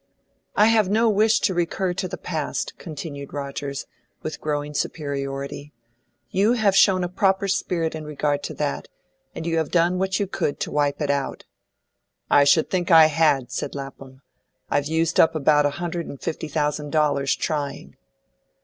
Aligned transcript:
"I 0.55 0.65
have 0.65 0.89
no 0.89 1.07
wish 1.11 1.39
to 1.41 1.53
recur 1.53 1.93
to 1.93 2.07
the 2.07 2.17
past," 2.17 2.75
continued 2.79 3.33
Rogers, 3.35 3.85
with 4.23 4.41
growing 4.41 4.73
superiority. 4.73 5.73
"You 6.31 6.53
have 6.53 6.75
shown 6.75 7.03
a 7.03 7.07
proper 7.07 7.47
spirit 7.47 7.93
in 7.93 8.03
regard 8.03 8.41
to 8.45 8.55
that, 8.55 8.87
and 9.35 9.45
you 9.45 9.57
have 9.57 9.69
done 9.69 9.99
what 9.99 10.19
you 10.19 10.25
could 10.25 10.59
to 10.61 10.71
wipe 10.71 11.01
it 11.03 11.11
out." 11.11 11.43
"I 12.31 12.45
should 12.45 12.71
think 12.71 12.89
I 12.89 13.05
had," 13.13 13.51
said 13.51 13.75
Lapham. 13.75 14.23
"I've 14.71 14.87
used 14.87 15.19
up 15.19 15.35
about 15.35 15.67
a 15.67 15.77
hundred 15.77 16.07
and 16.07 16.19
fifty 16.19 16.47
thousand 16.47 16.89
dollars 16.89 17.35
trying." 17.35 17.95